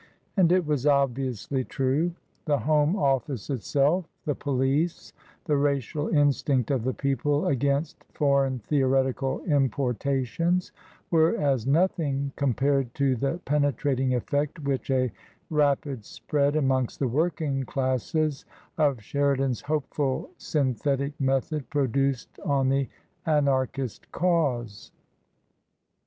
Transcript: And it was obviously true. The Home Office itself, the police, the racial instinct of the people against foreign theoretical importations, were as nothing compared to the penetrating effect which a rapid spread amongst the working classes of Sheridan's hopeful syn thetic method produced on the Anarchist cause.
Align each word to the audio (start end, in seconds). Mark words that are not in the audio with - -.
And 0.35 0.51
it 0.51 0.65
was 0.65 0.87
obviously 0.87 1.63
true. 1.63 2.13
The 2.45 2.57
Home 2.57 2.95
Office 2.95 3.51
itself, 3.51 4.07
the 4.25 4.33
police, 4.33 5.13
the 5.45 5.57
racial 5.57 6.07
instinct 6.07 6.71
of 6.71 6.83
the 6.85 6.93
people 6.95 7.45
against 7.45 8.03
foreign 8.15 8.57
theoretical 8.57 9.43
importations, 9.45 10.71
were 11.11 11.37
as 11.37 11.67
nothing 11.67 12.31
compared 12.35 12.95
to 12.95 13.15
the 13.15 13.39
penetrating 13.45 14.15
effect 14.15 14.57
which 14.63 14.89
a 14.89 15.11
rapid 15.51 16.03
spread 16.03 16.55
amongst 16.55 16.97
the 16.97 17.07
working 17.07 17.63
classes 17.63 18.43
of 18.79 19.03
Sheridan's 19.03 19.61
hopeful 19.61 20.31
syn 20.39 20.73
thetic 20.73 21.13
method 21.19 21.69
produced 21.69 22.39
on 22.43 22.69
the 22.69 22.89
Anarchist 23.27 24.11
cause. 24.11 24.91